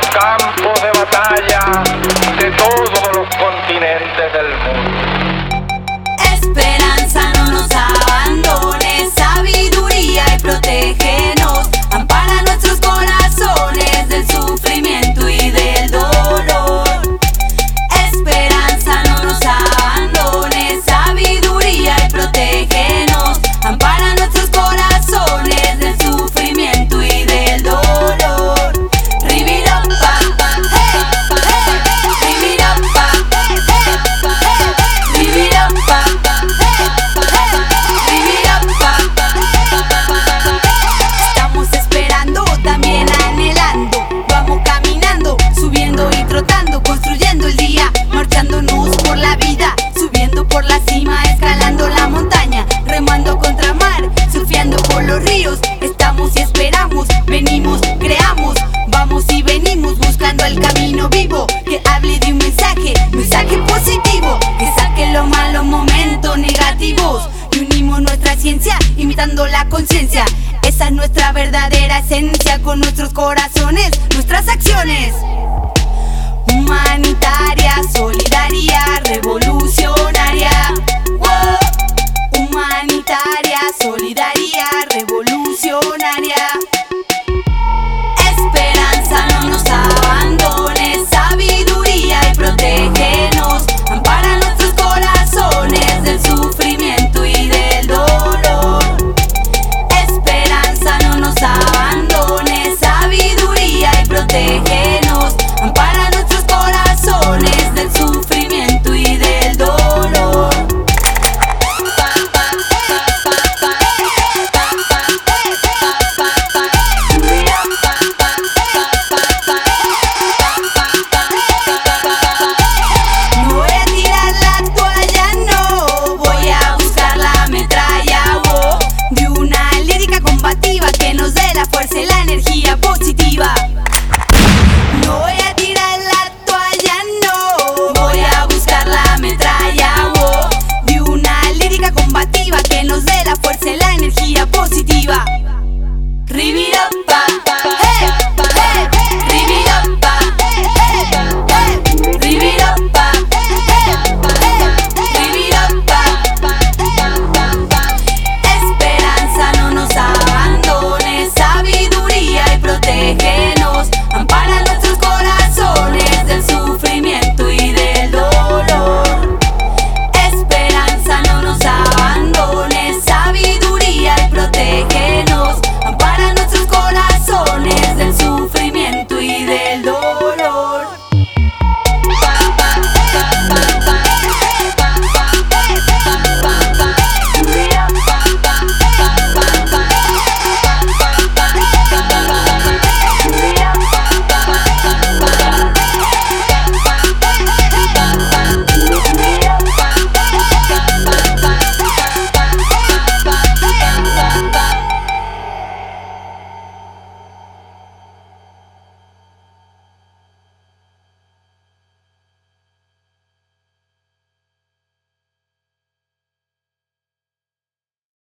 [0.00, 0.41] Star
[68.96, 70.24] imitando la conciencia.
[70.66, 75.14] Esa es nuestra verdadera esencia con nuestros corazones, nuestras acciones.
[76.48, 80.91] Humanitaria, solidaria, revolucionaria.